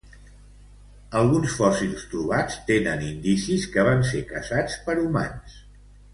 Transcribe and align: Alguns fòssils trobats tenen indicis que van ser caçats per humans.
Alguns 1.19 1.57
fòssils 1.59 2.05
trobats 2.13 2.57
tenen 2.71 3.05
indicis 3.09 3.69
que 3.77 3.85
van 3.91 4.03
ser 4.13 4.23
caçats 4.33 4.81
per 4.89 4.99
humans. 5.05 5.63